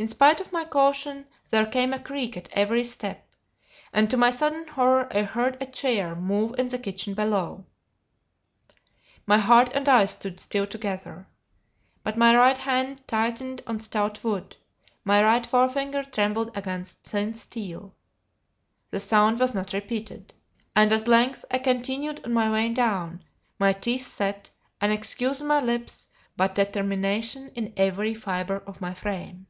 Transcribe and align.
In 0.00 0.06
spite 0.06 0.40
of 0.40 0.52
my 0.52 0.64
caution 0.64 1.26
there 1.50 1.66
came 1.66 1.92
a 1.92 1.98
creak 1.98 2.36
at 2.36 2.48
every 2.52 2.84
step. 2.84 3.28
And 3.92 4.08
to 4.10 4.16
my 4.16 4.30
sudden 4.30 4.68
horror 4.68 5.08
I 5.12 5.22
heard 5.24 5.60
a 5.60 5.66
chair 5.66 6.14
move 6.14 6.54
in 6.56 6.68
the 6.68 6.78
kitchen 6.78 7.14
below. 7.14 7.64
My 9.26 9.38
heart 9.38 9.70
and 9.74 9.88
I 9.88 10.06
stood 10.06 10.38
still 10.38 10.68
together. 10.68 11.26
But 12.04 12.16
my 12.16 12.32
right 12.36 12.58
hand 12.58 13.02
tightened 13.08 13.62
on 13.66 13.80
stout 13.80 14.22
wood, 14.22 14.54
my 15.02 15.20
right 15.20 15.44
forefinger 15.44 16.04
trembled 16.04 16.56
against 16.56 17.02
thin 17.02 17.34
steel. 17.34 17.92
The 18.90 19.00
sound 19.00 19.40
was 19.40 19.52
not 19.52 19.72
repeated. 19.72 20.32
And 20.76 20.92
at 20.92 21.08
length 21.08 21.44
I 21.50 21.58
continued 21.58 22.24
on 22.24 22.32
my 22.32 22.48
way 22.48 22.68
down, 22.72 23.24
my 23.58 23.72
teeth 23.72 24.06
set, 24.06 24.50
an 24.80 24.92
excuse 24.92 25.40
on 25.40 25.48
my 25.48 25.60
lips, 25.60 26.06
but 26.36 26.54
determination 26.54 27.48
in 27.56 27.72
every 27.76 28.14
fibre 28.14 28.62
of 28.64 28.80
my 28.80 28.94
frame. 28.94 29.48